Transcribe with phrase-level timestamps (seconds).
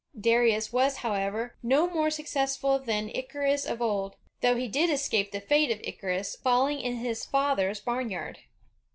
[0.19, 5.39] Darius was, however, no more successful than Icarus of old, though he did escape the
[5.39, 8.39] fate of Icarus, falling in his father's barnyard.